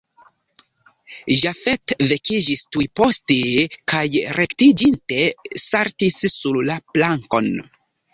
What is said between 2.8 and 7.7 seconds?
poste kaj rektiĝinte saltis sur la plankon.